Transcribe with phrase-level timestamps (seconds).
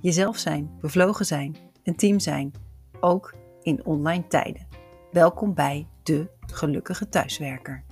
[0.00, 2.52] Jezelf zijn, bevlogen zijn, een team zijn,
[3.00, 4.66] ook in online tijden.
[5.12, 7.84] Welkom bij de gelukkige thuiswerker.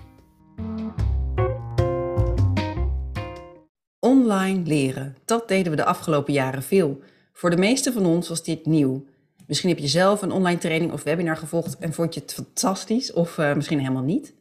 [3.98, 7.00] Online leren, dat deden we de afgelopen jaren veel.
[7.32, 9.04] Voor de meeste van ons was dit nieuw.
[9.46, 13.12] Misschien heb je zelf een online training of webinar gevolgd en vond je het fantastisch,
[13.12, 14.34] of uh, misschien helemaal niet.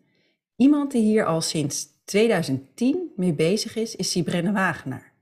[0.55, 5.12] Iemand die hier al sinds 2010 mee bezig is, is Sibrenne Wagenaar.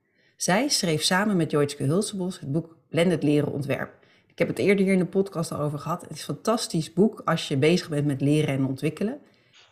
[0.42, 3.94] Zij schreef samen met Joytske Hulsebos het boek Blended Leren Ontwerp.
[4.28, 6.02] Ik heb het eerder hier in de podcast al over gehad.
[6.02, 9.20] Het is een fantastisch boek als je bezig bent met leren en ontwikkelen.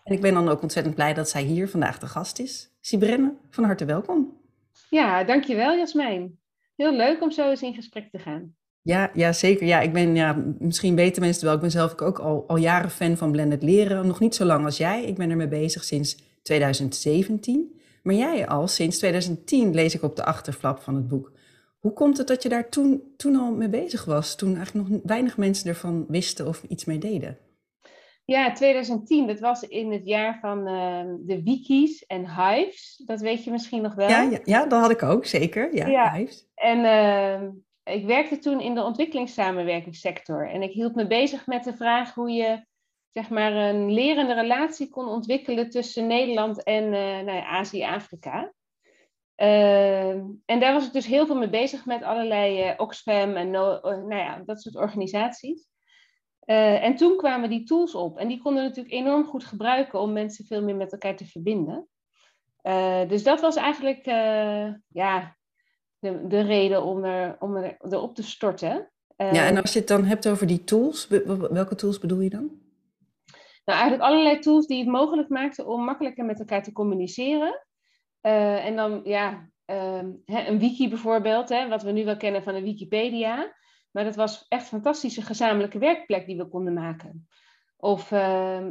[0.03, 2.69] En ik ben dan ook ontzettend blij dat zij hier vandaag de gast is.
[2.81, 4.37] Sibrenne, van harte welkom.
[4.89, 6.39] Ja, dankjewel Jasmijn.
[6.75, 8.55] Heel leuk om zo eens in gesprek te gaan.
[8.81, 9.67] Ja, ja, zeker.
[9.67, 12.89] Ja, ik ben, ja, misschien weten mensen wel, ik ben zelf ook al, al jaren
[12.91, 14.07] fan van blended leren.
[14.07, 15.03] Nog niet zo lang als jij.
[15.03, 17.78] Ik ben ermee bezig sinds 2017.
[18.03, 21.31] Maar jij al sinds 2010 lees ik op de achterflap van het boek.
[21.79, 24.35] Hoe komt het dat je daar toen, toen al mee bezig was?
[24.35, 27.37] Toen eigenlijk nog weinig mensen ervan wisten of iets mee deden?
[28.25, 33.03] Ja, 2010, dat was in het jaar van uh, de wikis en hives.
[33.05, 34.09] Dat weet je misschien nog wel.
[34.09, 35.75] Ja, ja, ja dat had ik ook, zeker.
[35.75, 36.13] Ja, ja.
[36.13, 36.47] hives.
[36.55, 37.49] En uh,
[37.95, 40.49] ik werkte toen in de ontwikkelingssamenwerkingssector.
[40.49, 42.65] En ik hield me bezig met de vraag hoe je
[43.11, 48.53] zeg maar, een lerende relatie kon ontwikkelen tussen Nederland en uh, nou ja, Azië-Afrika.
[49.37, 50.09] Uh,
[50.45, 53.79] en daar was ik dus heel veel mee bezig met allerlei uh, Oxfam en no,
[53.81, 55.67] nou ja, dat soort organisaties.
[56.45, 60.45] en toen kwamen die tools op en die konden natuurlijk enorm goed gebruiken om mensen
[60.45, 61.87] veel meer met elkaar te verbinden.
[63.07, 64.05] dus dat was eigenlijk
[64.87, 65.35] ja,
[65.99, 68.91] de, de reden om, er, om er, erop te storten.
[69.17, 71.07] ja, en als je het dan hebt over die tools,
[71.49, 72.68] welke tools bedoel je dan?
[73.69, 77.65] Nou, eigenlijk allerlei tools die het mogelijk maakten om makkelijker met elkaar te communiceren.
[78.21, 82.55] Uh, en dan, ja, uh, een wiki bijvoorbeeld, hè, wat we nu wel kennen van
[82.55, 83.55] een Wikipedia.
[83.91, 87.27] Maar dat was echt een fantastische gezamenlijke werkplek die we konden maken.
[87.77, 88.67] Of uh,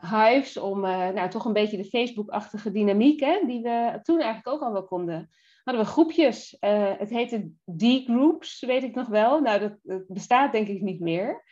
[0.00, 4.48] Hives, om eh, nou, toch een beetje de Facebook-achtige dynamiek, hè, die we toen eigenlijk
[4.48, 5.30] ook al wel konden.
[5.64, 6.56] Hadden we groepjes.
[6.98, 9.40] het heette D-groups, weet ik nog wel.
[9.40, 11.42] Nou, dat bestaat denk ik niet meer.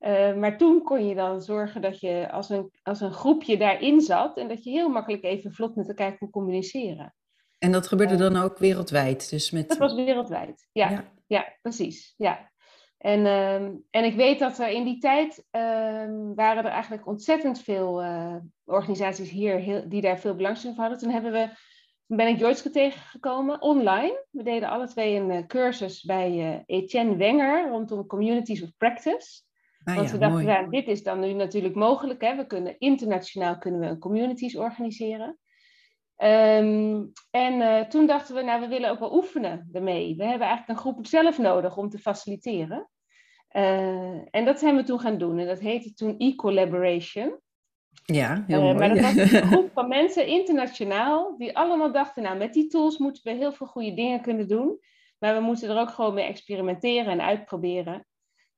[0.00, 4.00] Uh, maar toen kon je dan zorgen dat je als een, als een groepje daarin
[4.00, 7.14] zat en dat je heel makkelijk even vlot met elkaar kon communiceren.
[7.58, 9.30] En dat gebeurde dan ook wereldwijd?
[9.30, 9.68] Dus met...
[9.68, 10.90] Dat was wereldwijd, ja.
[10.90, 12.14] Ja, ja precies.
[12.16, 12.50] Ja.
[12.98, 13.54] En, uh,
[13.90, 15.62] en ik weet dat er in die tijd uh,
[16.34, 21.02] waren er eigenlijk ontzettend veel uh, organisaties hier heel, die daar veel belangstelling voor hadden.
[21.02, 21.48] Toen hebben we,
[22.06, 24.26] ben ik Joyce tegengekomen online.
[24.30, 29.42] We deden alle twee een cursus bij Etienne Wenger rondom Communities of Practice.
[29.90, 32.20] Ah, Want we dachten, ja, dit is dan nu natuurlijk mogelijk.
[32.20, 32.36] Hè?
[32.36, 35.38] We kunnen internationaal kunnen we een communities organiseren.
[36.22, 40.16] Um, en uh, toen dachten we, nou, we willen ook wel oefenen ermee.
[40.16, 42.88] We hebben eigenlijk een groep zelf nodig om te faciliteren.
[43.52, 45.38] Uh, en dat zijn we toen gaan doen.
[45.38, 47.40] En dat heette toen e-collaboration.
[48.04, 48.76] Ja, heel uh, mooi.
[48.76, 52.98] Maar dat was een groep van mensen internationaal die allemaal dachten, nou, met die tools
[52.98, 54.78] moeten we heel veel goede dingen kunnen doen.
[55.18, 58.06] Maar we moeten er ook gewoon mee experimenteren en uitproberen.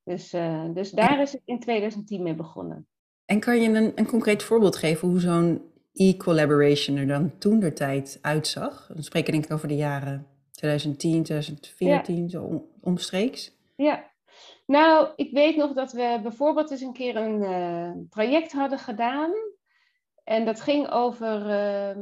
[0.04, 2.86] Dus, uh, dus daar is het in 2010 mee begonnen.
[3.24, 7.72] En kan je een, een concreet voorbeeld geven hoe zo'n e-collaboration er dan toen de
[7.72, 8.90] tijd uitzag?
[8.94, 12.28] Dan spreken denk ik over de jaren 2010, 2014, ja.
[12.28, 13.56] zo omstreeks.
[13.76, 14.10] Ja,
[14.66, 19.32] nou, ik weet nog dat we bijvoorbeeld eens een keer een uh, traject hadden gedaan.
[20.24, 21.96] En dat ging over uh,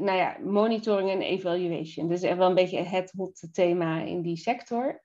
[0.00, 2.08] nou ja, monitoring en evaluation.
[2.08, 5.02] Dus echt wel een beetje het hot thema in die sector.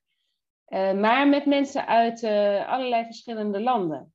[0.67, 4.13] Uh, maar met mensen uit uh, allerlei verschillende landen.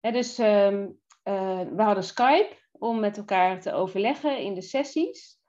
[0.00, 0.86] Dus uh,
[1.22, 5.40] we hadden Skype om met elkaar te overleggen in de sessies.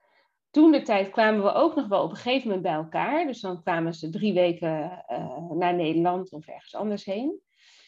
[0.51, 3.25] Toen de tijd kwamen we ook nog wel op een gegeven moment bij elkaar.
[3.25, 5.03] Dus dan kwamen ze drie weken
[5.49, 7.41] naar Nederland of ergens anders heen.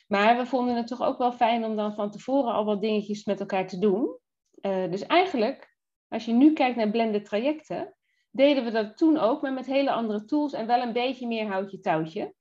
[0.08, 3.26] Maar we vonden het toch ook wel fijn om dan van tevoren al wat dingetjes
[3.26, 4.20] met elkaar te doen.
[4.62, 5.76] dus eigenlijk,
[6.08, 7.95] als je nu kijkt naar blended trajecten,
[8.36, 11.48] deden we dat toen ook, maar met hele andere tools en wel een beetje meer
[11.48, 12.34] houtje touwtje.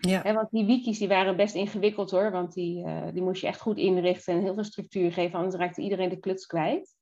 [0.00, 0.24] Ja.
[0.24, 3.46] En want die wikis die waren best ingewikkeld hoor, want die, uh, die moest je
[3.46, 6.96] echt goed inrichten en heel veel structuur geven, anders raakte iedereen de kluts kwijt.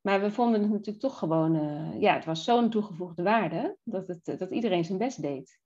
[0.00, 4.08] Maar we vonden het natuurlijk toch gewoon, uh, ja, het was zo'n toegevoegde waarde dat,
[4.08, 5.58] het, dat iedereen zijn best deed.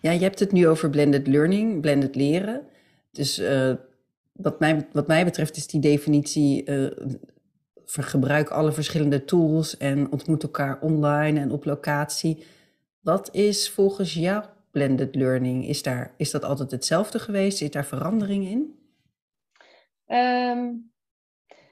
[0.00, 2.66] Ja, je hebt het nu over blended learning, blended leren.
[3.10, 3.74] Dus uh,
[4.32, 6.90] wat, mij, wat mij betreft is die definitie uh,
[8.02, 12.46] gebruik alle verschillende tools en ontmoet elkaar online en op locatie.
[13.00, 15.66] Wat is volgens jou blended learning?
[15.66, 17.58] Is, daar, is dat altijd hetzelfde geweest?
[17.58, 18.78] Zit daar verandering in?
[20.06, 20.92] Um,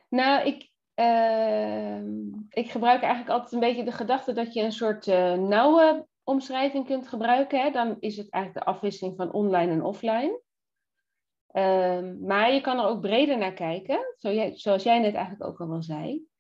[0.09, 2.03] nou, ik, uh,
[2.49, 6.87] ik gebruik eigenlijk altijd een beetje de gedachte dat je een soort uh, nauwe omschrijving
[6.87, 7.61] kunt gebruiken.
[7.61, 7.71] Hè?
[7.71, 10.41] Dan is het eigenlijk de afwisseling van online en offline.
[11.53, 14.17] Um, maar je kan er ook breder naar kijken,
[14.55, 16.31] zoals jij net eigenlijk ook al wel zei.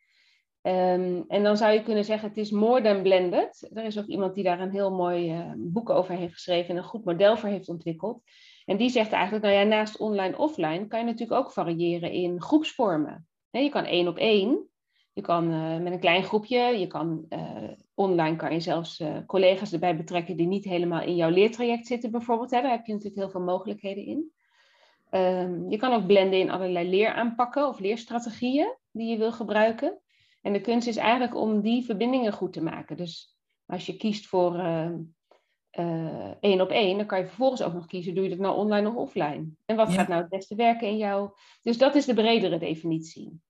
[0.62, 3.70] Um, en dan zou je kunnen zeggen, het is more than blended.
[3.74, 6.76] Er is ook iemand die daar een heel mooi uh, boek over heeft geschreven en
[6.76, 8.22] een goed model voor heeft ontwikkeld.
[8.64, 12.42] En die zegt eigenlijk, nou ja, naast online offline kan je natuurlijk ook variëren in
[12.42, 13.26] groepsvormen.
[13.50, 14.68] je kan één op één,
[15.12, 19.72] je kan uh, met een klein groepje, je kan uh, online kan je zelfs collega's
[19.72, 22.50] erbij betrekken die niet helemaal in jouw leertraject zitten bijvoorbeeld.
[22.50, 22.62] Hè.
[22.62, 24.32] Daar heb je natuurlijk heel veel mogelijkheden in.
[25.14, 30.00] Um, je kan ook blenden in allerlei leeraanpakken of leerstrategieën die je wil gebruiken.
[30.42, 32.96] En de kunst is eigenlijk om die verbindingen goed te maken.
[32.96, 33.36] Dus
[33.66, 34.90] als je kiest voor uh,
[35.78, 38.56] uh, één op één, dan kan je vervolgens ook nog kiezen, doe je dat nou
[38.56, 39.46] online of offline?
[39.64, 41.30] En wat gaat nou het beste werken in jou?
[41.62, 43.40] Dus dat is de bredere definitie.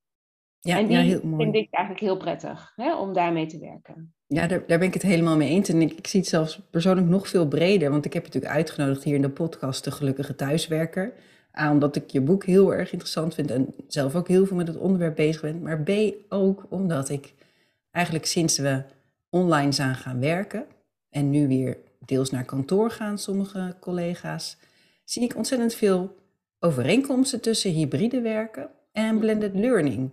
[0.61, 1.43] Ja, en die ja, heel mooi.
[1.43, 4.15] vind ik eigenlijk heel prettig, hè, om daarmee te werken.
[4.27, 5.69] Ja, daar, daar ben ik het helemaal mee eens.
[5.69, 7.91] En ik, ik zie het zelfs persoonlijk nog veel breder.
[7.91, 11.15] Want ik heb je natuurlijk uitgenodigd hier in de podcast, De Gelukkige Thuiswerker.
[11.59, 14.67] A, omdat ik je boek heel erg interessant vind en zelf ook heel veel met
[14.67, 15.63] het onderwerp bezig ben.
[15.63, 15.91] Maar B,
[16.29, 17.35] ook omdat ik
[17.91, 18.83] eigenlijk sinds we
[19.31, 20.67] online zijn gaan werken
[21.09, 24.57] en nu weer deels naar kantoor gaan, sommige collega's,
[25.05, 26.17] zie ik ontzettend veel
[26.59, 30.11] overeenkomsten tussen hybride werken en blended learning.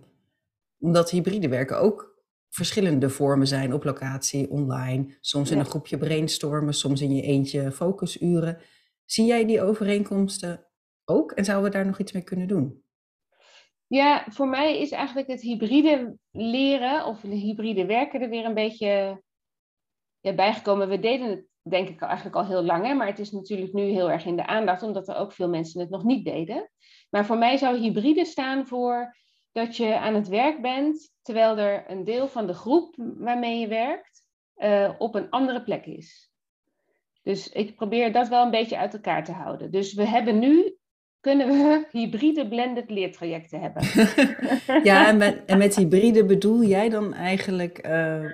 [0.78, 2.10] Omdat hybride werken ook
[2.48, 7.72] verschillende vormen zijn op locatie, online, soms in een groepje brainstormen, soms in je eentje
[7.72, 8.58] focusuren.
[9.04, 10.64] Zie jij die overeenkomsten
[11.04, 11.32] ook?
[11.32, 12.82] En zouden we daar nog iets mee kunnen doen?
[13.86, 19.22] Ja, voor mij is eigenlijk het hybride leren of hybride werken er weer een beetje
[20.20, 20.88] ja, bijgekomen.
[20.88, 24.10] We deden het denk ik eigenlijk al heel lang, maar het is natuurlijk nu heel
[24.10, 26.70] erg in de aandacht, omdat er ook veel mensen het nog niet deden.
[27.10, 29.16] Maar voor mij zou hybride staan voor
[29.52, 33.68] dat je aan het werk bent, terwijl er een deel van de groep waarmee je
[33.68, 34.22] werkt
[34.56, 36.30] uh, op een andere plek is.
[37.22, 39.70] Dus ik probeer dat wel een beetje uit elkaar te houden.
[39.70, 40.76] Dus we hebben nu
[41.20, 43.82] kunnen we hybride blended leertrajecten hebben.
[44.90, 48.24] ja, en met, en met, hybride bedoel jij dan eigenlijk uh,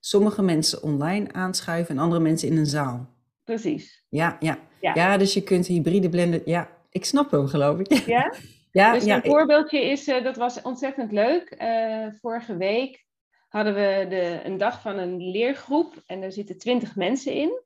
[0.00, 3.08] sommige mensen online aanschuiven en andere mensen in een zaal?
[3.44, 4.04] Precies.
[4.08, 4.58] Ja, ja.
[4.80, 4.94] ja.
[4.94, 7.92] ja dus je kunt hybride blended, ja, ik snap hem geloof ik.
[7.92, 8.34] Ja?
[8.72, 11.56] ja dus een voorbeeldje is, uh, dat was ontzettend leuk.
[11.58, 13.06] Uh, vorige week
[13.48, 17.62] hadden we de, een dag van een leergroep en er zitten twintig mensen in.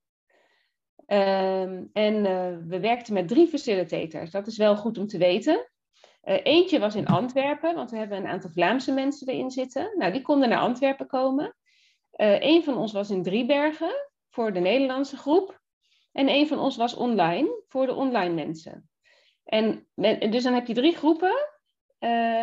[1.12, 4.30] Um, en uh, we werkten met drie facilitators.
[4.30, 5.70] Dat is wel goed om te weten.
[6.24, 9.94] Uh, eentje was in Antwerpen, want we hebben een aantal Vlaamse mensen erin zitten.
[9.98, 11.56] Nou, die konden naar Antwerpen komen.
[12.16, 15.60] Uh, een van ons was in Driebergen voor de Nederlandse groep.
[16.12, 18.90] En een van ons was online voor de online mensen.
[19.44, 19.86] En
[20.30, 21.48] dus dan heb je drie groepen.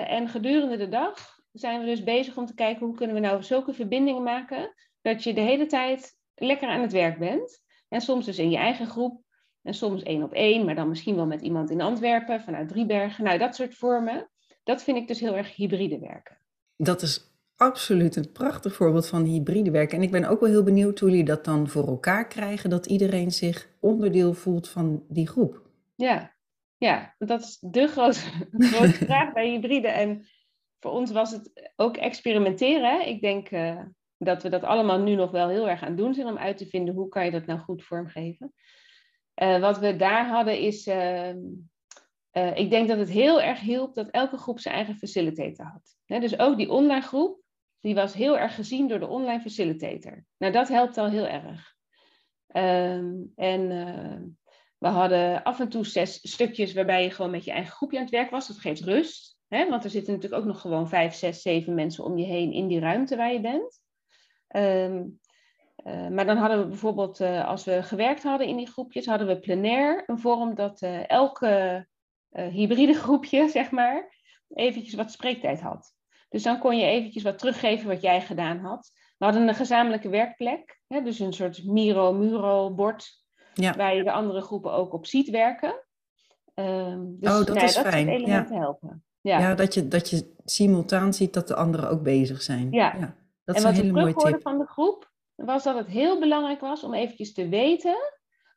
[0.06, 3.44] en gedurende de dag zijn we dus bezig om te kijken hoe kunnen we nou
[3.44, 7.68] zulke verbindingen maken dat je de hele tijd lekker aan het werk bent.
[7.90, 9.22] En soms dus in je eigen groep.
[9.62, 13.24] En soms één op één, maar dan misschien wel met iemand in Antwerpen, vanuit Driebergen.
[13.24, 14.30] Nou, dat soort vormen.
[14.64, 16.38] Dat vind ik dus heel erg hybride werken.
[16.78, 19.98] Dat is absoluut een prachtig voorbeeld van hybride werken.
[19.98, 22.86] En ik ben ook wel heel benieuwd hoe jullie dat dan voor elkaar krijgen, dat
[22.86, 25.62] iedereen zich onderdeel voelt van die groep.
[25.96, 26.36] Ja,
[26.78, 28.20] ja dat is de grote,
[28.72, 29.88] grote vraag bij hybride.
[29.88, 30.26] En
[30.80, 33.08] voor ons was het ook experimenteren.
[33.08, 33.82] Ik denk, uh,
[34.20, 36.66] dat we dat allemaal nu nog wel heel erg aan doen zijn om uit te
[36.66, 38.54] vinden hoe kan je dat nou goed vormgeven.
[39.36, 41.34] Uh, wat we daar hadden is, uh,
[42.34, 46.22] uh, ik denk dat het heel erg hielp dat elke groep zijn eigen facilitator had.
[46.22, 47.42] dus ook die online groep,
[47.80, 50.26] die was heel erg gezien door de online facilitator.
[50.38, 51.76] Nou, dat helpt al heel erg.
[52.48, 53.68] Ehm, en
[54.78, 58.04] we hadden af en toe zes stukjes waarbij je gewoon met je eigen groepje aan
[58.04, 58.48] het werk was.
[58.48, 59.38] Dat geeft rust.
[59.48, 62.68] Want er zitten natuurlijk ook nog gewoon vijf, zes, zeven mensen om je heen in
[62.68, 63.82] die ruimte waar je bent.
[64.56, 65.20] Um,
[65.86, 69.28] uh, maar dan hadden we bijvoorbeeld, uh, als we gewerkt hadden in die groepjes, hadden
[69.28, 71.88] we plenair een vorm dat uh, elke
[72.30, 74.16] hybride groepje, zeg maar,
[74.54, 75.94] eventjes wat spreektijd had.
[76.30, 78.92] Dus dan kon je eventjes wat teruggeven wat jij gedaan had.
[79.18, 83.76] We hadden een gezamenlijke werkplek, hè, dus een soort Miro-Muro-bord, ja.
[83.76, 85.84] waar je de andere groepen ook op ziet werken.
[86.56, 88.08] Um, dus, oh, dat nou, is dat fijn.
[88.08, 88.62] elementen ja.
[88.62, 89.04] helpen.
[89.22, 92.72] Ja, ja dat, je, dat je simultaan ziet dat de anderen ook bezig zijn.
[92.72, 93.16] Ja, ja.
[93.54, 96.94] Dat en wat ik terughoorde van de groep, was dat het heel belangrijk was om
[96.94, 97.96] eventjes te weten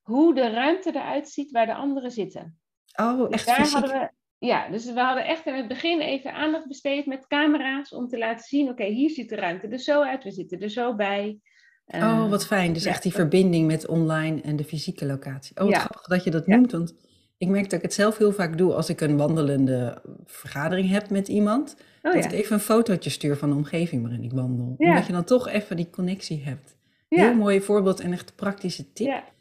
[0.02, 2.58] hoe de ruimte eruit ziet waar de anderen zitten.
[3.00, 3.72] Oh, Dus echt daar fysiek.
[3.72, 4.10] hadden we,
[4.46, 8.18] ja, dus we hadden echt in het begin even aandacht besteed met camera's om te
[8.18, 11.38] laten zien, oké, hier ziet de ruimte er zo uit, we zitten er zo bij.
[11.86, 12.72] Oh, Eh, wat fijn.
[12.72, 15.56] Dus ja, echt die verbinding met online en de fysieke locatie.
[15.56, 15.78] Oh, wat Ja.
[15.78, 16.56] grappig dat je dat Ja.
[16.56, 16.72] noemt.
[16.72, 16.94] Want
[17.38, 21.10] ik merk dat ik het zelf heel vaak doe als ik een wandelende vergadering heb
[21.10, 21.76] met iemand.
[22.02, 22.30] Oh dat ja.
[22.30, 24.74] ik even een fotootje stuur van de omgeving waarin ik wandel.
[24.78, 24.88] Ja.
[24.88, 26.76] Omdat je dan toch even die connectie hebt.
[27.08, 29.32] Heel mooi voorbeeld en echt praktische tip.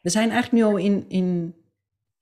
[0.00, 1.54] We zijn eigenlijk nu al in, in,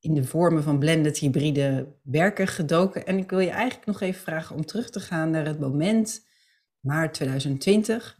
[0.00, 3.06] in de vormen van blended hybride werken gedoken.
[3.06, 6.26] En ik wil je eigenlijk nog even vragen om terug te gaan naar het moment,
[6.80, 8.18] maart 2020,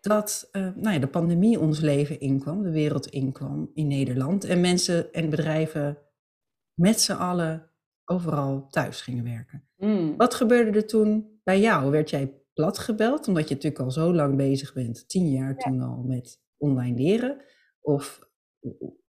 [0.00, 4.44] dat eh, nou ja, de pandemie ons leven inkwam, de wereld inkwam in Nederland.
[4.44, 5.98] En mensen en bedrijven
[6.74, 7.69] met z'n allen
[8.10, 9.68] overal thuis gingen werken.
[9.76, 10.16] Mm.
[10.16, 11.90] Wat gebeurde er toen bij jou?
[11.90, 15.80] Werd jij plat gebeld, omdat je natuurlijk al zo lang bezig bent, tien jaar toen
[15.80, 17.44] al met online leren?
[17.80, 18.28] Of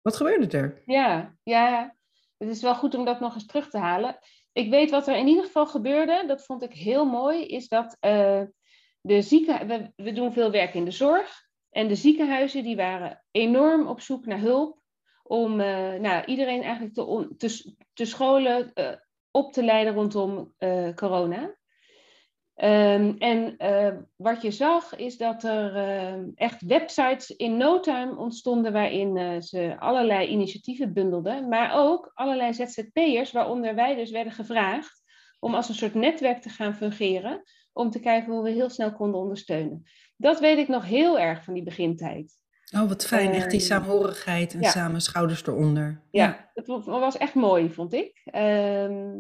[0.02, 0.82] wat gebeurde er?
[0.86, 1.96] Ja, ja,
[2.38, 4.20] het is wel goed om dat nog eens terug te halen.
[4.52, 7.98] Ik weet wat er in ieder geval gebeurde, dat vond ik heel mooi, is dat
[8.00, 8.42] eh,
[9.02, 11.48] de zieken, we, we doen veel werk in de zorg.
[11.70, 14.79] En de ziekenhuizen die waren enorm op zoek naar hulp
[15.30, 16.94] om eh, nou, iedereen eigenlijk
[17.38, 18.92] te, te, scholen, eh,
[19.32, 21.58] op te leiden rondom eh, corona.
[22.56, 23.58] Ehm, en
[24.16, 25.76] wat je zag is dat er
[26.36, 33.32] echt websites in no time ontstonden waarin ze allerlei initiatieven bundelden, maar ook allerlei ZZP'ers,
[33.32, 35.02] waaronder wij dus werden gevraagd
[35.40, 37.44] om als een soort netwerk te gaan fungeren,
[37.74, 39.84] om te kijken hoe we heel snel konden ondersteunen.
[40.18, 42.40] Dat weet ik nog heel erg van die begintijd.
[42.78, 43.32] Oh, wat fijn.
[43.32, 44.70] Echt die Ehm, saamhorigheid en ja.
[44.70, 46.02] samen schouders eronder.
[46.12, 48.22] Ja, wa- was echt mooi, vond ik.
[48.26, 49.18] Ehm,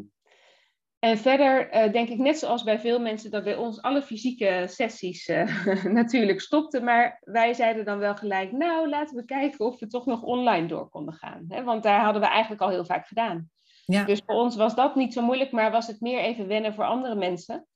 [1.00, 4.66] en verder eh, denk ik net zoals bij veel mensen dat bij ons alle fysieke
[4.68, 5.66] sessies eh,
[6.00, 6.84] natuurlijk stopten.
[6.84, 10.68] Maar wij zeiden dan wel gelijk, nou laten we kijken of we toch nog online
[10.68, 11.46] door konden gaan.
[11.48, 11.64] Hè?
[11.64, 13.50] Want daar hadden we eigenlijk al heel vaak gedaan.
[13.86, 14.04] Ja.
[14.04, 16.86] Dus voor ons was dat niet zo moeilijk, maar was het meer even wennen voor
[16.86, 17.68] andere mensen.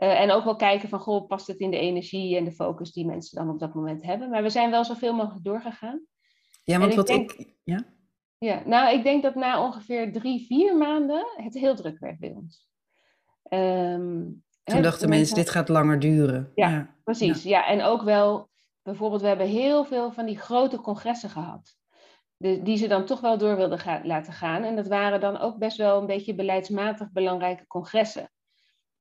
[0.00, 2.92] Eh, en ook wel kijken van, goh, past het in de energie en de focus
[2.92, 4.30] die mensen dan op dat moment hebben.
[4.30, 6.00] Maar we zijn wel zoveel mogelijk doorgegaan.
[6.64, 7.54] Ja, want ik wat denk- ik.
[7.64, 7.84] Ja?
[8.38, 12.32] Ja, nou, ik denk dat na ongeveer drie, vier maanden het heel druk werd bij
[12.36, 12.68] ons.
[13.42, 14.24] Ehm,
[14.62, 16.52] hè, Toen dachten mensen, dit gaat langer duren.
[16.54, 17.66] Ja, Precies, ja.
[17.66, 18.48] En ook wel,
[18.82, 21.76] bijvoorbeeld, we hebben heel veel van die grote congressen gehad.
[22.36, 24.62] De, die ze dan toch wel door wilden laten gaan.
[24.62, 28.30] En dat waren dan ook best wel een beetje beleidsmatig belangrijke congressen.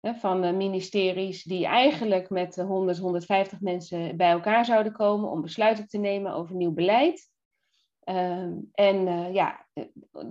[0.01, 5.87] Van ministeries die eigenlijk met eh, 100, 150 mensen bij elkaar zouden komen om besluiten
[5.87, 7.29] te nemen over nieuw beleid.
[8.09, 9.65] Ehm, en eh, ja,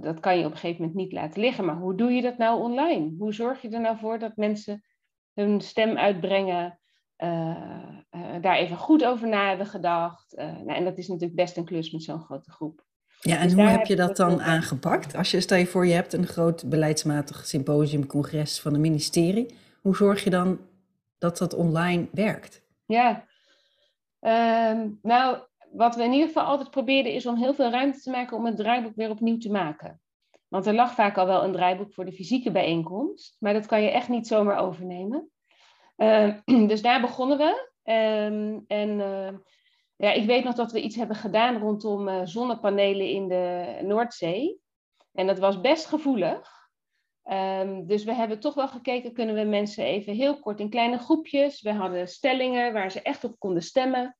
[0.00, 1.64] dat kan je op een gegeven moment niet laten liggen.
[1.64, 3.14] Maar hoe doe je dat nou online?
[3.18, 4.84] Hoe zorg je er nou voor dat mensen
[5.34, 6.80] hun stem uitbrengen,
[7.16, 10.32] eh, eh, daar even goed over na hebben gedacht?
[10.36, 12.86] Nou, en dat is natuurlijk best een klus met zo'n grote groep.
[13.20, 15.16] Ja, en Dus hoe heb je dat het dan aangepakt?
[15.16, 19.46] Als je, stel je voor, je hebt een groot beleidsmatig symposium, congres van een ministerie.
[19.80, 20.60] Hoe zorg je dan
[21.18, 22.62] dat dat online werkt?
[22.86, 23.26] Ja,
[24.20, 25.38] Ehm, nou,
[25.72, 28.46] wat we in ieder geval altijd probeerden is om heel veel ruimte te maken om
[28.46, 30.00] het draaiboek weer opnieuw te maken.
[30.48, 33.82] Want er lag vaak al wel een draaiboek voor de fysieke bijeenkomst, maar dat kan
[33.82, 35.30] je echt niet zomaar overnemen.
[35.96, 36.38] Ehm,
[36.70, 37.70] dus daar begonnen we.
[37.82, 39.00] Ehm, en
[39.98, 44.60] ja, ik weet nog dat we iets hebben gedaan rondom eh, zonnepanelen in de Noordzee.
[45.12, 46.56] En dat was best gevoelig.
[47.22, 50.98] Ehm, dus we hebben toch wel gekeken, kunnen we mensen even heel kort in kleine
[50.98, 51.62] groepjes.
[51.62, 54.16] We hadden stellingen waar ze echt op konden stemmen.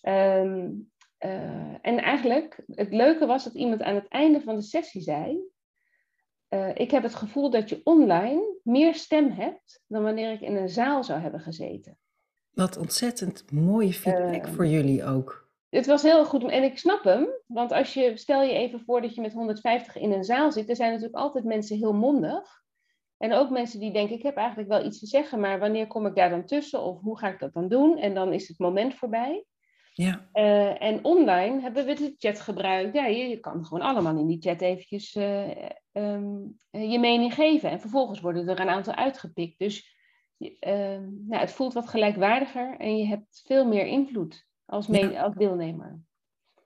[0.00, 0.70] Ehm,
[1.18, 5.40] eh, en eigenlijk, het leuke was dat iemand aan het einde van de sessie zei...
[6.48, 10.56] eh, ik heb het gevoel dat je online meer stem hebt dan wanneer ik in
[10.56, 11.98] een zaal zou hebben gezeten.
[12.58, 15.48] Wat ontzettend mooie feedback Ehm, voor jullie ook.
[15.68, 19.00] Het was heel goed en ik snap hem, want als je, stel je even voor
[19.00, 22.62] dat je met 150 in een zaal zit, er zijn natuurlijk altijd mensen heel mondig.
[23.18, 26.06] En ook mensen die denken, ik heb eigenlijk wel iets te zeggen, maar wanneer kom
[26.06, 27.98] ik daar dan tussen of hoe ga ik dat dan doen?
[27.98, 29.44] En dan is het moment voorbij.
[29.92, 32.94] Ja, Eh, en online hebben we de chat gebruikt.
[32.94, 35.48] Ja, je, je kan gewoon allemaal in die chat eventjes eh,
[35.92, 36.36] ehm,
[36.70, 37.70] eh, je mening geven.
[37.70, 39.58] En vervolgens worden er een aantal uitgepikt.
[39.58, 39.96] Dus
[40.38, 45.22] ehm, nou, het voelt wat gelijkwaardiger en je hebt veel meer invloed als, Ja.
[45.22, 46.00] als deelnemer.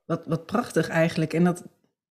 [0.05, 1.33] wat, wat prachtig eigenlijk.
[1.33, 1.67] En dat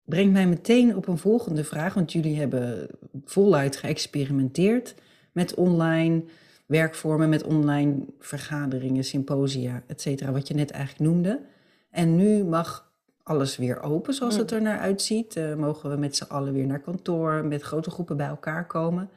[0.06, 1.94] brengt mij meteen op een volgende vraag.
[1.94, 2.88] Want jullie hebben
[3.26, 4.96] voluit geëxperimenteerd
[5.32, 6.24] met online
[6.66, 10.32] werkvormen, met online vergaderingen, symposia, et cetera.
[10.32, 11.42] Wat je net eigenlijk noemde.
[11.90, 15.36] En nu mag alles weer open zoals het er naar uitziet.
[15.36, 19.10] Eh, mogen we met z'n allen weer naar kantoor, met grote groepen bij elkaar komen.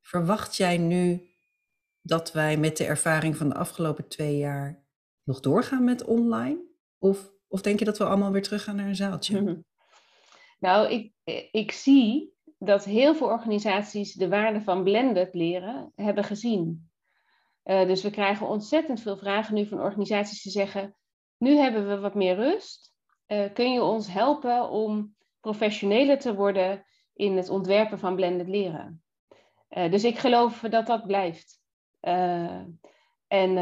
[0.00, 1.20] Verwacht jij nu
[2.08, 4.82] dat wij met de ervaring van de afgelopen twee jaar
[5.22, 6.58] nog doorgaan met online?
[6.98, 9.40] Of, of denk je dat we allemaal weer terug gaan naar een zaaltje?
[9.40, 9.56] Mhm.
[10.58, 11.12] Nou, ik,
[11.50, 16.90] ik zie dat heel veel organisaties de waarde van blended leren hebben gezien.
[17.64, 20.96] Uh, dus we krijgen ontzettend veel vragen nu van organisaties die zeggen:
[21.36, 22.92] Nu hebben we wat meer rust.
[23.26, 26.84] Uh, kun je ons helpen om professioneler te worden
[27.14, 29.02] in het ontwerpen van blended leren?
[29.70, 31.58] Uh, dus ik geloof dat dat blijft.
[32.00, 33.56] En,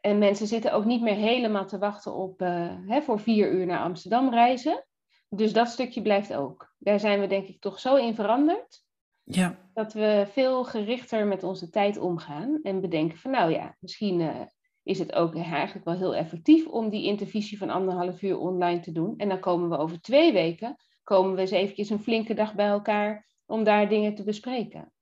[0.00, 2.38] en mensen zitten ook niet meer helemaal te wachten op
[2.86, 4.84] hè, voor vier uur naar Amsterdam reizen.
[5.28, 6.74] Dus dat stukje blijft ook.
[6.78, 8.84] Daar zijn we denk ik toch zo in veranderd.
[9.24, 9.70] Ja.
[9.74, 14.48] Dat we veel gerichter met onze tijd omgaan en bedenken van nou ja, misschien
[14.82, 18.92] is het ook eigenlijk wel heel effectief om die intervisie van anderhalf uur online te
[18.92, 19.14] doen.
[19.16, 22.66] En dan komen we over twee weken, komen we eens eventjes een flinke dag bij
[22.66, 24.92] elkaar om daar dingen te bespreken.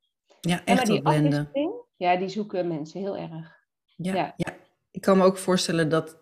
[0.41, 1.51] Ja, echt op blenden.
[1.99, 3.57] Ja, die zoeken mensen heel erg.
[3.97, 4.35] Ja, ja.
[4.37, 4.57] ja,
[4.91, 6.19] ik kan me ook voorstellen dat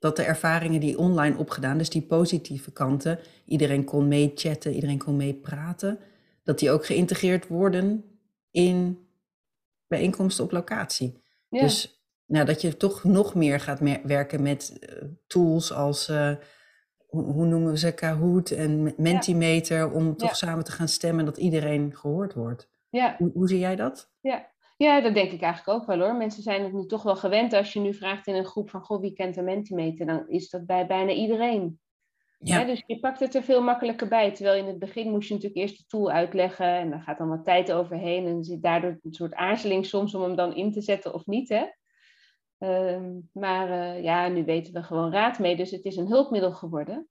[0.00, 5.16] dat de ervaringen die online opgedaan, dus die positieve kanten, iedereen kon meechatten, iedereen kon
[5.16, 5.98] meepraten,
[6.42, 8.04] dat die ook geïntegreerd worden
[8.50, 9.06] in
[9.86, 11.22] bijeenkomsten op locatie.
[11.48, 16.32] Dus nou, dat je toch nog meer gaat werken met uh, tools als, uh,
[17.06, 21.36] hoe, hoe, noemen we ze, Kahoot en Mentimeter, om toch samen te gaan stemmen dat
[21.36, 22.68] iedereen gehoord wordt.
[22.88, 23.14] Ja.
[23.18, 24.12] Hoe, hoe zie jij dat?
[24.20, 24.50] Ja,
[24.84, 26.16] ja, dat denk ik eigenlijk ook wel hoor.
[26.16, 27.52] Mensen zijn het nu toch wel gewend.
[27.52, 30.06] Als je nu vraagt in een groep van, goh, wie kent de Mentimeter?
[30.06, 31.80] Dan is dat bij bijna iedereen.
[32.38, 32.64] Ja.
[32.64, 34.32] dus je pakt het er veel makkelijker bij.
[34.32, 36.66] Terwijl in het begin moest je natuurlijk eerst de tool uitleggen.
[36.66, 38.26] En dan gaat dan wat tijd overheen.
[38.26, 41.26] En er zit daardoor een soort aarzeling soms om hem dan in te zetten of
[41.26, 41.48] niet.
[41.48, 41.66] Hè?
[42.58, 45.56] Ehm, maar uh, ja, nu weten we gewoon raad mee.
[45.56, 47.08] Dus het is een hulpmiddel geworden.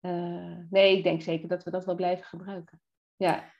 [0.00, 2.80] Uh, nee, ik denk zeker dat we dat wel blijven gebruiken.
[3.16, 3.54] Ja.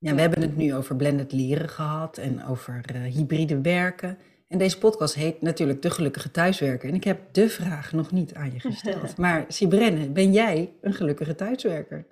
[0.00, 4.18] Ja, we hebben het nu over blended leren gehad en over uh, hybride werken.
[4.48, 6.88] En deze podcast heet natuurlijk De Gelukkige Thuiswerker.
[6.88, 9.16] En ik heb de vraag nog niet aan je gesteld.
[9.24, 12.06] Maar Sibrenne, ben jij een gelukkige thuiswerker?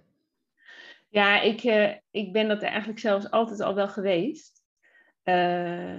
[1.08, 4.62] Ja, ik, uh, ik ben dat eigenlijk zelfs altijd al wel geweest.
[5.24, 5.98] Uh,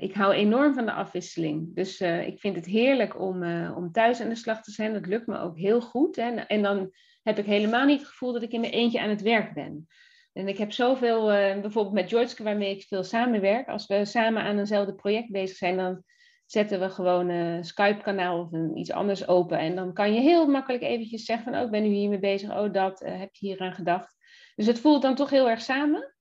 [0.00, 1.74] ik hou enorm van de afwisseling.
[1.74, 3.42] Dus ik vind het heerlijk om,
[3.72, 4.92] om thuis aan de slag te zijn.
[4.92, 6.16] Dat lukt me ook heel goed.
[6.16, 6.30] Hè?
[6.30, 6.90] En dan
[7.22, 9.88] heb ik helemaal niet het gevoel dat ik in mijn eentje aan het werk ben.
[10.32, 13.68] En ik heb zoveel, uh, bijvoorbeeld met George, waarmee ik veel samenwerk.
[13.68, 16.04] Als we samen aan eenzelfde project bezig zijn, dan
[16.46, 19.58] zetten we gewoon een Skype-kanaal of een, iets anders open.
[19.58, 22.50] En dan kan je heel makkelijk eventjes zeggen van, oh, ik ben nu hiermee bezig.
[22.50, 24.16] Oh, dat, uh, heb je hier aan gedacht.
[24.54, 26.14] Dus het voelt dan toch heel erg samen.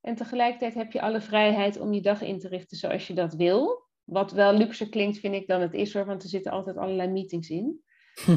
[0.00, 3.34] En tegelijkertijd heb je alle vrijheid om je dag in te richten zoals je dat
[3.34, 3.88] wil.
[4.04, 7.10] Wat wel luxer klinkt, vind ik, dan het is hoor, want er zitten altijd allerlei
[7.10, 7.82] meetings in.
[8.26, 8.36] Uh,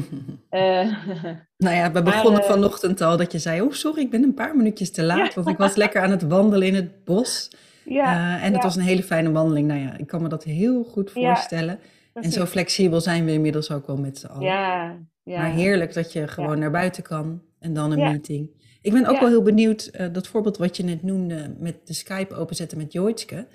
[1.64, 4.34] nou ja, we begonnen uh, vanochtend al dat je zei: Oh, sorry, ik ben een
[4.34, 5.34] paar minuutjes te laat.
[5.34, 7.48] Want ik was lekker aan het wandelen in het bos.
[7.90, 9.68] Ja, uh, en het was een hele fijne wandeling.
[9.68, 11.78] Nou ja, ik kan me dat heel goed voorstellen.
[12.12, 14.42] en zo flexibel zijn we inmiddels ook wel met z'n allen.
[14.42, 15.40] Ja, ja.
[15.40, 18.50] Maar heerlijk dat je gewoon naar buiten kan en dan een meeting.
[18.80, 22.34] Ik ben ook wel heel benieuwd, dat voorbeeld wat je net noemde met de Skype
[22.34, 23.46] openzetten met Joitske.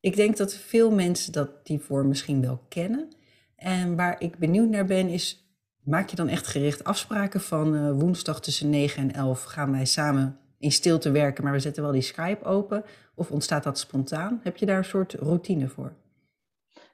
[0.00, 3.08] Ik denk dat veel mensen dat die voor misschien wel kennen.
[3.56, 5.49] En waar ik benieuwd naar ben, is
[5.90, 9.84] Maak je dan echt gericht afspraken van uh, woensdag tussen 9 en 11 gaan wij
[9.84, 12.84] samen in stilte werken, maar we zetten wel die Skype open?
[13.14, 14.40] Of ontstaat dat spontaan?
[14.42, 15.92] Heb je daar een soort routine voor?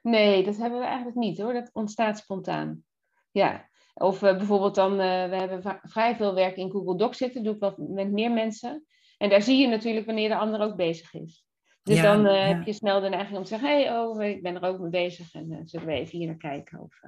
[0.01, 1.53] Nee, dat hebben we eigenlijk niet hoor.
[1.53, 2.83] Dat ontstaat spontaan.
[3.31, 3.69] Ja.
[3.93, 4.97] Of uh, bijvoorbeeld dan, uh,
[5.29, 8.85] we hebben vrij veel werk in Google Docs zitten, doe ik wat met meer mensen.
[9.17, 11.45] En daar zie je natuurlijk wanneer de ander ook bezig is.
[11.83, 12.37] Dus dan uh, ja.
[12.37, 14.89] heb je snel de neiging om te zeggen, hey, oh, ik ben er ook mee
[14.89, 16.79] bezig en zullen we even hier naar kijken?
[16.79, 16.99] Of,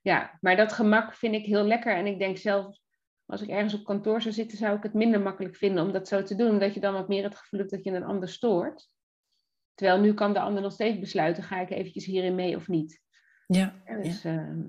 [0.00, 1.96] ja, maar dat gemak vind ik heel lekker.
[1.96, 2.78] En ik denk zelf,
[3.26, 6.08] als ik ergens op kantoor zou zitten, zou ik het minder makkelijk vinden om dat
[6.08, 6.50] zo te doen.
[6.50, 8.88] Omdat je dan wat meer het gevoel hebt dat je een ander stoort.
[9.74, 13.00] Terwijl nu kan de ander nog steeds besluiten, ga ik eventjes hierin mee of niet.
[13.46, 14.32] Ja, dus, ja.
[14.32, 14.64] Uh,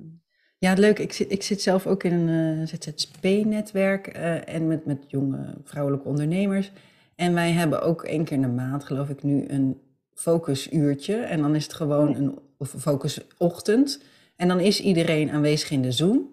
[0.58, 1.00] ja leuk.
[1.00, 5.58] Ik zit, ik zit zelf ook in een uh, ZZP-netwerk uh, en met, met jonge
[5.64, 6.72] vrouwelijke ondernemers.
[7.16, 9.82] En wij hebben ook één keer in de maand, geloof ik, nu een
[10.14, 11.16] focusuurtje.
[11.16, 14.04] En dan is het gewoon een focusochtend.
[14.40, 16.28] En dan is iedereen aanwezig in de Zoom.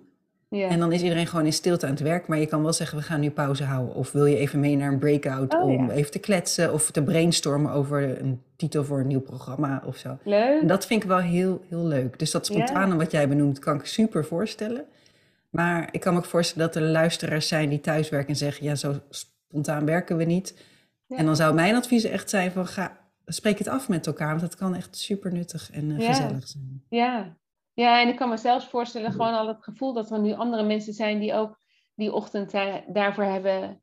[0.48, 0.68] Ja.
[0.68, 2.26] En dan is iedereen gewoon in stilte aan het werk.
[2.26, 3.94] Maar je kan wel zeggen, we gaan nu pauze houden.
[3.94, 6.72] Of wil je even mee naar een breakout oh, om even te kletsen.
[6.72, 10.18] Of te brainstormen over een titel voor een nieuw programma of zo.
[10.24, 10.60] Leuk.
[10.60, 12.18] En dat vind ik wel heel, heel leuk.
[12.18, 14.84] Dus dat spontane wat jij benoemt, kan ik super voorstellen.
[15.50, 18.64] Maar ik kan me ook voorstellen dat er luisteraars zijn die thuiswerken en zeggen...
[18.64, 20.54] ja, zo spontaan werken we niet.
[21.08, 24.28] En dan zou mijn advies echt zijn van, ga, spreek het af met elkaar.
[24.28, 26.82] Want dat kan echt super nuttig en uh, gezellig zijn.
[26.88, 27.36] Ja,
[27.76, 30.62] ja, en ik kan me zelfs voorstellen, gewoon al het gevoel dat er nu andere
[30.62, 31.58] mensen zijn die ook
[31.94, 32.52] die ochtend
[32.86, 33.82] daarvoor hebben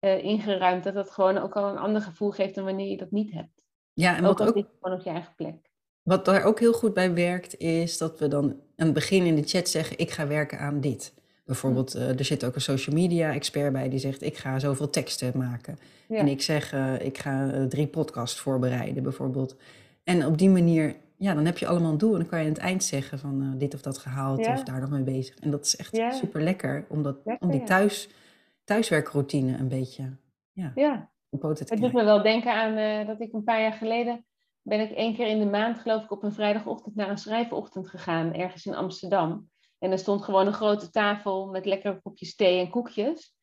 [0.00, 0.84] uh, ingeruimd.
[0.84, 3.64] Dat dat gewoon ook al een ander gevoel geeft dan wanneer je dat niet hebt.
[3.92, 5.70] Ja, en ook wat ook, gewoon op je eigen plek.
[6.02, 8.44] Wat daar ook heel goed bij werkt, is dat we dan
[8.76, 11.14] aan het begin in de chat zeggen: Ik ga werken aan dit.
[11.44, 14.90] Bijvoorbeeld, uh, er zit ook een social media expert bij die zegt: Ik ga zoveel
[14.90, 15.78] teksten maken.
[16.08, 19.56] En ik zeg: Ik ga drie podcasts voorbereiden, bijvoorbeeld.
[20.04, 22.12] En op die manier, ja, dan heb je allemaal een doel.
[22.12, 24.80] En dan kan je aan het eind zeggen: van dit of dat gehaald, of daar
[24.80, 25.36] nog mee bezig.
[25.38, 28.08] En dat is echt super lekker, omdat, om die thuis,
[28.64, 30.16] thuiswerkroutine een beetje
[30.52, 31.10] ja, ja.
[31.30, 34.24] Het doet me wel denken aan dat ik een paar jaar geleden
[34.66, 37.88] ben ik één keer in de maand, geloof ik, op een vrijdagochtend naar een schrijfochtend
[37.88, 39.50] gegaan, ergens in Amsterdam.
[39.78, 43.34] En er stond gewoon een grote tafel met lekkere kopjes thee en koekjes.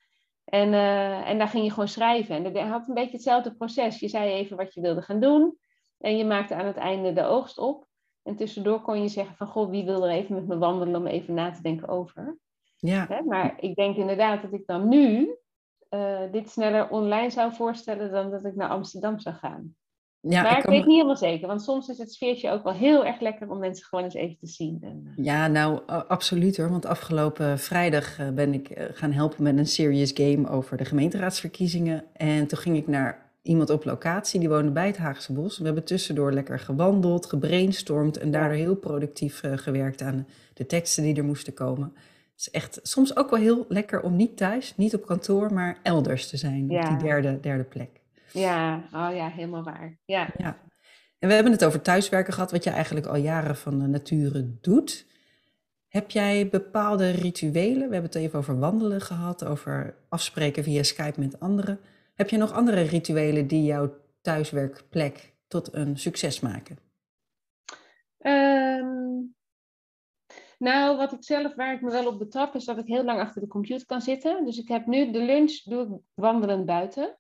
[0.46, 2.36] En, uh, en daar ging je gewoon schrijven.
[2.36, 4.00] En dat had een beetje hetzelfde proces.
[4.00, 5.58] Je zei even wat je wilde gaan doen.
[6.04, 7.86] En je maakte aan het einde de oogst op.
[8.24, 11.08] En tussendoor kon je zeggen van, goh, wie wil er even met me wandelen om
[11.08, 12.38] even na te denken over.
[12.78, 13.06] Ja.
[13.10, 13.22] Hè?
[13.22, 15.36] Maar ik denk inderdaad dat ik dan nu
[15.90, 19.76] uh, dit sneller online zou voorstellen dan dat ik naar Amsterdam zou gaan.
[20.20, 22.74] Ja, maar ik, ik weet niet helemaal zeker, want soms is het sfeertje ook wel
[22.74, 24.78] heel erg lekker om mensen gewoon eens even te zien.
[24.82, 25.26] En, uh...
[25.26, 30.12] Ja, nou absoluut hoor, want afgelopen vrijdag uh, ben ik gaan helpen met een serious
[30.14, 32.04] game over de gemeenteraadsverkiezingen.
[32.14, 35.58] En toen ging ik naar iemand op locatie, die woonde bij het Haagse Bos.
[35.58, 41.16] We hebben tussendoor lekker gewandeld, gebrainstormd en daardoor heel productief gewerkt aan de teksten die
[41.16, 41.94] er moesten komen.
[41.96, 45.78] Het is echt soms ook wel heel lekker om niet thuis, niet op kantoor, maar
[45.84, 46.82] elders te zijn, ja.
[46.82, 48.02] op die derde, derde plek.
[48.32, 49.98] Ja, oh ja, helemaal waar.
[50.06, 50.30] Ja.
[50.38, 50.58] ja.
[51.20, 54.60] En we hebben het over thuiswerken gehad, wat je eigenlijk al jaren van de nature
[54.62, 55.06] doet.
[55.88, 57.88] Heb jij bepaalde rituelen?
[57.88, 61.80] We hebben het even over wandelen gehad, over afspreken via Skype met anderen.
[62.14, 66.78] Heb je nog andere rituelen die jouw thuiswerkplek tot een succes maken?
[68.20, 69.36] Um,
[70.58, 73.20] nou, wat ik zelf, waar ik me wel op betrap, is dat ik heel lang
[73.20, 74.46] achter de computer kan zitten.
[74.46, 77.18] Dus ik heb nu de lunch, doe ik wandelend buiten.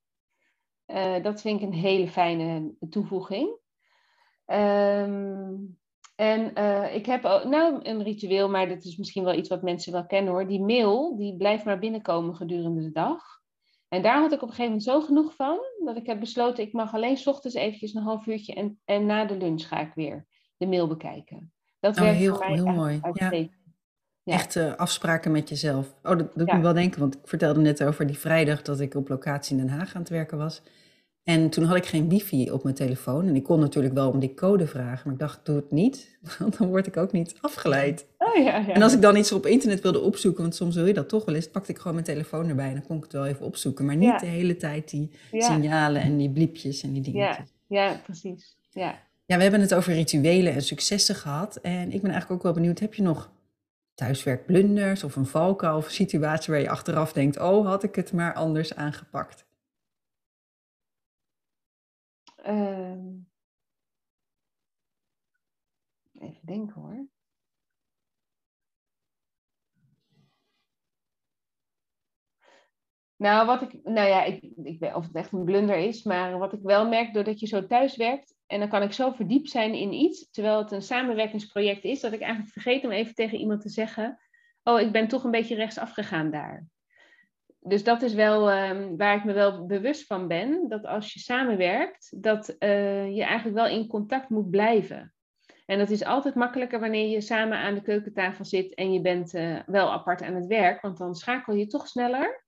[0.87, 3.57] Uh, dat vind ik een hele fijne toevoeging.
[4.45, 5.79] Um,
[6.15, 9.61] en uh, ik heb ook, nou een ritueel, maar dat is misschien wel iets wat
[9.61, 10.47] mensen wel kennen hoor.
[10.47, 13.41] Die mail, die blijft maar binnenkomen gedurende de dag.
[13.93, 16.63] En daar had ik op een gegeven moment zo genoeg van, dat ik heb besloten,
[16.63, 19.79] ik mag alleen s ochtends eventjes een half uurtje en, en na de lunch ga
[19.79, 20.25] ik weer
[20.57, 21.53] de mail bekijken.
[21.79, 22.99] Dat oh, werkt heel, voor mij heel mooi.
[23.13, 23.31] Ja.
[24.23, 24.33] ja.
[24.33, 25.95] Echt uh, afspraken met jezelf.
[26.03, 26.55] Oh, dat doet ja.
[26.55, 29.65] me wel denken, want ik vertelde net over die vrijdag dat ik op locatie in
[29.65, 30.61] Den Haag aan het werken was.
[31.23, 33.27] En toen had ik geen wifi op mijn telefoon.
[33.27, 36.17] En ik kon natuurlijk wel om die code vragen, maar ik dacht, doe het niet,
[36.39, 38.07] want dan word ik ook niet afgeleid.
[38.33, 38.73] Oh, ja, ja.
[38.73, 41.25] En als ik dan iets op internet wilde opzoeken, want soms wil je dat toch
[41.25, 43.45] wel eens, pakte ik gewoon mijn telefoon erbij en dan kon ik het wel even
[43.45, 43.85] opzoeken.
[43.85, 47.53] Maar niet de hele tijd die signalen en die bliepjes en die dingetjes.
[47.67, 48.57] Ja, ja precies.
[48.69, 48.99] Ja.
[49.25, 51.55] ja, we hebben het over rituelen en successen gehad.
[51.55, 53.31] En ik ben eigenlijk ook wel benieuwd, heb je nog
[53.93, 58.13] thuiswerkblunders of een valkuil of een situatie waar je achteraf denkt, oh, had ik het
[58.13, 59.45] maar anders aangepakt?
[62.45, 62.97] Uh,
[66.19, 67.07] even denken hoor.
[73.17, 76.37] Nou, wat ik, nou ja, ik, ik weet of het echt een blunder is, maar
[76.37, 79.49] wat ik wel merk doordat je zo thuis werkt, en dan kan ik zo verdiept
[79.49, 83.37] zijn in iets, terwijl het een samenwerkingsproject is, dat ik eigenlijk vergeet om even tegen
[83.37, 84.19] iemand te zeggen,
[84.63, 86.67] oh, ik ben toch een beetje rechtsaf gegaan daar
[87.63, 90.65] dus dat is wel um, waar ik me wel bewust van ben.
[90.69, 95.13] Dat als je samenwerkt, dat uh, je eigenlijk wel in contact moet blijven.
[95.65, 99.33] En dat is altijd makkelijker wanneer je samen aan de keukentafel zit en je bent
[99.33, 100.81] uh, wel apart aan het werk.
[100.81, 102.42] Want dan schakel je toch sneller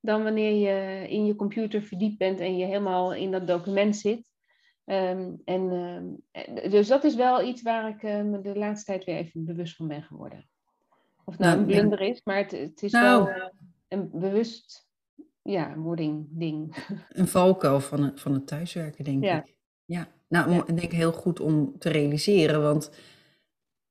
[0.00, 4.30] dan wanneer je in je computer verdiept bent en je helemaal in dat document zit.
[4.84, 5.62] Um, en,
[6.32, 9.76] uh, dus dat is wel iets waar ik me de laatste tijd weer even bewust
[9.76, 10.48] van ben geworden.
[11.24, 13.52] Of het nou, nou een blunder is, maar het, het is nou, wel
[13.88, 14.88] een bewust
[15.42, 16.76] ja, wording ding.
[17.08, 19.38] Een valkuil van het, van het thuiswerken, denk ja.
[19.38, 19.54] ik.
[19.84, 20.66] Ja, nou, ja.
[20.66, 22.90] ik denk heel goed om te realiseren, want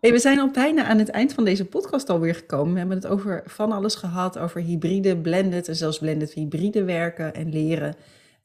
[0.00, 2.72] Hey, we zijn al bijna aan het eind van deze podcast alweer gekomen.
[2.72, 7.34] We hebben het over van alles gehad, over hybride, blended en zelfs blended hybride werken
[7.34, 7.94] en leren.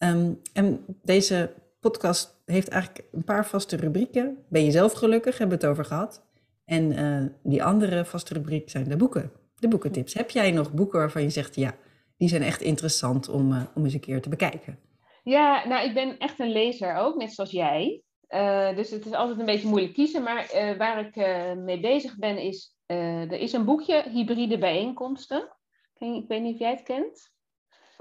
[0.02, 4.46] Ehm, en deze podcast heeft eigenlijk een paar vaste rubrieken.
[4.50, 6.26] Ben je zelf gelukkig, hebben we het over gehad.
[6.66, 10.14] En eh, die andere vaste rubriek zijn de boeken, de boekentips.
[10.14, 11.76] Heb jij nog boeken waarvan je zegt, ja,
[12.18, 14.80] die zijn echt interessant om, eh, om eens een keer te bekijken?
[15.24, 18.04] Ja, nou, ik ben echt een lezer ook, net zoals jij.
[18.28, 20.24] Eh, dus het is altijd een beetje moeilijk kiezen.
[20.24, 21.16] Maar waar ik
[21.58, 22.76] mee bezig ben is...
[22.86, 25.56] er is een boekje, Hybride Bijeenkomsten.
[25.98, 27.32] Ik weet niet of jij het kent.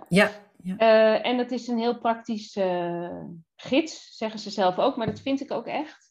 [0.08, 0.30] Ja,
[0.62, 0.76] ja.
[0.76, 3.22] Eh, en dat is een heel praktisch eh,
[3.56, 4.96] gids, zeggen ze zelf ook.
[4.96, 6.10] Maar dat vind ik ook echt.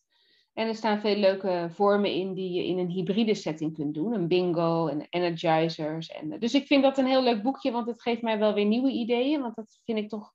[0.53, 4.13] En er staan veel leuke vormen in die je in een hybride setting kunt doen.
[4.13, 6.07] Een bingo en energizers.
[6.07, 8.65] En, dus ik vind dat een heel leuk boekje, want het geeft mij wel weer
[8.65, 9.41] nieuwe ideeën.
[9.41, 10.33] Want dat vind ik toch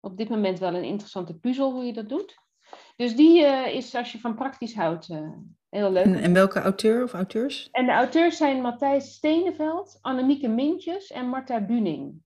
[0.00, 2.34] op dit moment wel een interessante puzzel hoe je dat doet.
[2.96, 5.30] Dus die eh, is, als je van praktisch houdt, eh,
[5.68, 6.04] heel leuk.
[6.04, 7.68] En, en welke auteur of auteurs?
[7.70, 12.22] En de auteurs zijn Matthijs Steneveld, Annemieke Mintjes en Marta Buning.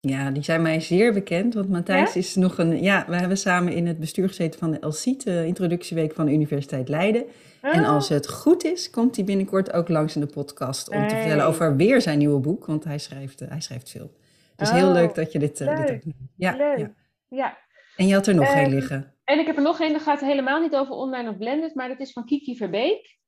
[0.00, 2.82] Ja, die zijn mij zeer bekend, want Matthijs is nog een...
[2.82, 6.32] Ja, we hebben samen in het bestuur gezeten van de LCIT, de introducieweek van de
[6.32, 7.24] Universiteit Leiden.
[7.60, 11.08] En Ah, als het goed is, komt hij binnenkort ook langs in de podcast om
[11.08, 14.10] te vertellen over weer zijn nieuwe boek, want hij schrijft, eh, hij schrijft veel.
[14.56, 16.02] Dus heel Oh, leuk dat je dit, eh, dit leuk.
[16.36, 16.78] Ja, leuk.
[16.78, 16.90] ja.
[17.28, 17.58] ja.
[17.96, 19.14] En je had er nog Ehm, geen liggen.
[19.24, 21.88] En ik heb er nog één, dat gaat helemaal niet over online of blended, maar
[21.88, 23.18] dat is van Kiki Verbeek.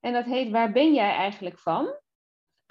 [0.00, 1.86] En dat heet Waar ben jij eigenlijk van?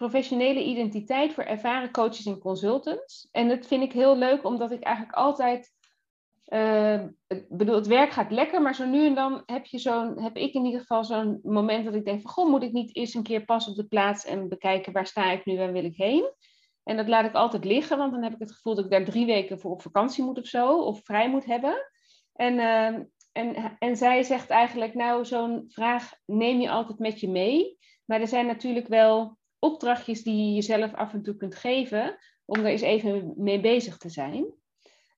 [0.04, 3.28] Professionele identiteit voor ervaren coaches en consultants.
[3.32, 5.72] En dat vind ik heel leuk, omdat ik eigenlijk altijd.
[7.28, 10.38] ik bedoel, het werk gaat lekker, maar zo nu en dan heb, je zo'n, heb
[10.38, 13.16] ik in ieder geval zo'n moment dat ik denk van, goh, moet ik niet eerst
[13.16, 15.96] een keer pas op de plaats en bekijken waar sta ik nu, waar wil ik
[15.96, 16.34] heen?
[16.84, 19.06] En dat laat ik altijd liggen, want dan heb ik het gevoel dat ik daar
[19.06, 21.76] drie weken voor op vakantie moet of zo, of vrij moet hebben.
[22.34, 27.30] En, ehm, en, en zij zegt eigenlijk, nou, zo'n vraag neem je altijd met je
[27.30, 27.78] mee.
[28.06, 32.60] Maar er zijn natuurlijk wel opdrachtjes die je jezelf af en toe kunt geven, om
[32.60, 34.46] er eens even mee bezig te zijn.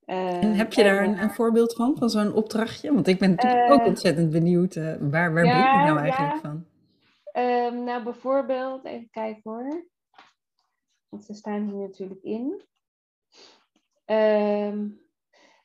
[0.06, 2.94] Eh, En heb je daar en, een, een voorbeeld van, van zo'n opdrachtje?
[2.94, 6.00] Want ik ben natuurlijk ook Eh, ontzettend benieuwd, eh, waar, waar ja, ben je nou
[6.00, 6.40] eigenlijk ja.
[6.40, 6.66] van?
[7.32, 9.86] Ehm, nou, bijvoorbeeld, even kijken hoor.
[11.10, 12.62] Want ze staan hier natuurlijk in.
[14.06, 14.88] Ehm,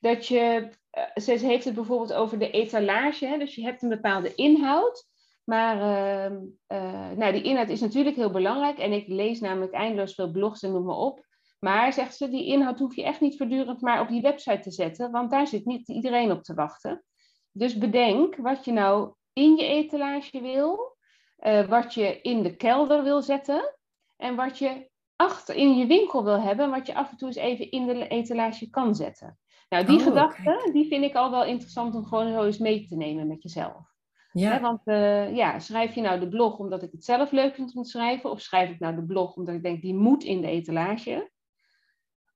[0.01, 3.27] dat je, eh, ze heeft het bijvoorbeeld over de etalage.
[3.27, 3.39] Hè?
[3.39, 5.09] Dus je hebt een bepaalde inhoud.
[5.51, 8.79] Maar ehm, eh, nou, die inhoud is natuurlijk heel belangrijk.
[8.79, 11.27] En ik lees namelijk eindeloos veel blogs en noem maar op.
[11.59, 14.71] Maar, zegt ze, die inhoud hoef je echt niet voortdurend maar op die website te
[14.71, 15.11] zetten.
[15.11, 17.05] Want daar zit niet iedereen op te wachten.
[17.53, 20.97] Dus bedenk wat je nou in je etalage wil.
[21.37, 23.77] eh, wat je in de kelder wil zetten.
[24.17, 26.71] En wat je achter in je winkel wil hebben.
[26.71, 29.39] Wat je af en toe eens even in de etalage kan zetten.
[29.69, 32.87] Nou, die Oh, gedachten, die vind ik al wel interessant om gewoon zo eens mee
[32.87, 33.90] te nemen met jezelf.
[34.33, 37.75] Ja, want eh, ja, schrijf je nou de blog omdat ik het zelf leuk vind
[37.77, 38.31] om te schrijven?
[38.31, 41.31] Of schrijf ik nou de blog omdat ik denk die moet in de etalage?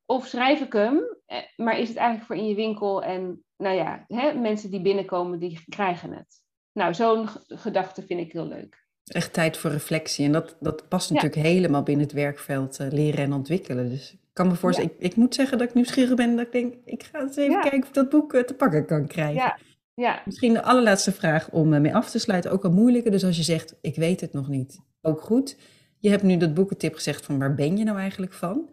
[0.06, 3.76] Of schrijf ik hem, eh, maar is het eigenlijk voor in je winkel en nou
[3.76, 6.42] ja, hè, mensen die binnenkomen die krijgen het.
[6.72, 8.82] Nou, zo'n gedachte vind ik heel leuk.
[9.04, 10.24] echt tijd voor reflectie.
[10.26, 11.14] En dat, dat past Ja.
[11.14, 13.88] natuurlijk helemaal binnen het werkveld eh, leren en ontwikkelen.
[13.88, 16.36] Dus ik kan me voorstellen, ik, ik moet zeggen dat ik nieuwsgierig ben.
[16.36, 17.60] Dat ik denk, ik ga eens even Ja.
[17.60, 19.54] kijken of ik dat boek te pakken kan krijgen.
[19.94, 23.10] Ja, Misschien de allerlaatste vraag om eh, mee af te sluiten, ook een moeilijke.
[23.10, 25.56] Dus als je zegt, ik weet het nog niet, ook goed.
[25.98, 28.70] Je hebt nu dat boekentip gezegd van waar ben je nou eigenlijk van?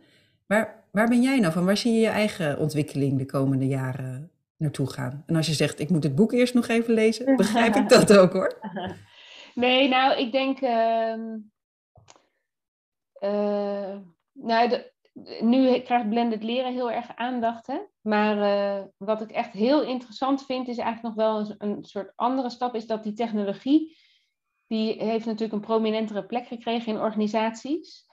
[0.47, 1.65] Waar, waar ben jij nou van?
[1.65, 5.23] Waar zie je je eigen ontwikkeling de komende jaren naartoe gaan?
[5.25, 8.17] En als je zegt, ik moet het boek eerst nog even lezen, begrijp ik dat
[8.17, 8.59] ook hoor.
[9.55, 10.59] Nee, nou, ik denk.
[10.61, 11.37] ehm,
[13.13, 13.97] eh,
[14.33, 14.90] nou, de,
[15.39, 17.67] nu krijgt blended leren heel erg aandacht.
[17.67, 17.77] Hè?
[18.01, 22.13] Maar eh, wat ik echt heel interessant vind, is eigenlijk nog wel een, een soort
[22.15, 23.97] andere stap, is dat die technologie,
[24.67, 28.05] die heeft natuurlijk een prominentere plek gekregen in organisaties.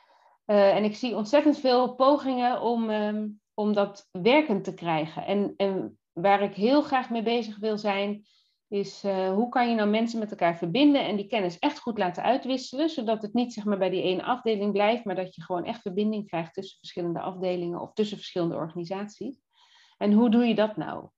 [0.45, 5.27] Eh, en ik zie ontzettend veel pogingen om, ehm, om dat werkend te krijgen.
[5.27, 8.27] En, en waar ik heel graag mee bezig wil zijn,
[8.69, 11.99] is eh, hoe kan je nou mensen met elkaar verbinden en die kennis echt goed
[11.99, 15.43] laten uitwisselen, zodat het niet zeg maar, bij die ene afdeling blijft, maar dat je
[15.43, 19.41] gewoon echt verbinding krijgt tussen verschillende afdelingen of tussen verschillende organisaties.
[19.99, 21.09] En hoe doe je dat nou?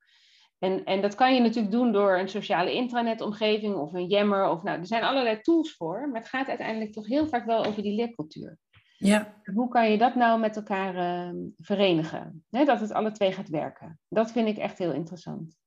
[0.59, 4.49] En, en dat kan je natuurlijk doen door een sociale intranetomgeving of een Yammer.
[4.49, 7.65] Of, nou, er zijn allerlei tools voor, maar het gaat uiteindelijk toch heel vaak wel
[7.65, 8.59] over die leercultuur.
[8.99, 9.41] Ja.
[9.55, 12.45] Hoe kan je dat nou met elkaar ehm, verenigen?
[12.51, 14.01] dat het alle twee gaat werken.
[14.09, 15.59] Dat vind ik echt heel interessant.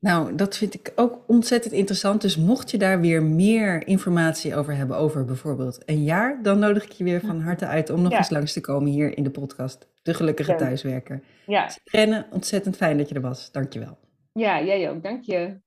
[0.00, 2.20] Nou, dat vind ik ook ontzettend interessant.
[2.20, 6.84] Dus mocht je daar weer meer informatie over hebben, over bijvoorbeeld een jaar, dan nodig
[6.84, 9.30] ik je weer van harte uit om nog eens langs te komen hier in de
[9.30, 9.88] podcast.
[10.02, 11.22] De Gelukkige Thuiswerker.
[11.46, 11.70] Ja.
[11.84, 13.52] Rennen, ontzettend fijn dat je er was.
[13.52, 13.98] Dankjewel.
[14.32, 15.02] Ja, jij ook.
[15.02, 15.60] Dank je.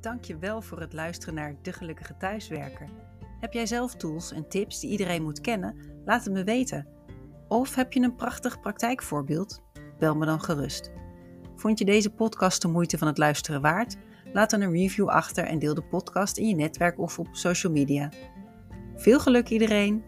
[0.00, 2.88] Dank je wel voor het luisteren naar De Gelukkige Thuiswerker.
[3.40, 5.76] Heb jij zelf tools en tips die iedereen moet kennen?
[6.04, 6.86] Laat het me weten.
[7.52, 9.62] Of heb je een prachtig praktijkvoorbeeld?
[9.98, 10.90] Bel me dan gerust.
[11.56, 13.96] Vond je deze podcast de moeite van het luisteren waard?
[14.32, 17.72] Laat dan een review achter en deel de podcast in je netwerk of op social
[17.72, 18.10] media.
[18.96, 20.04] Veel geluk iedereen!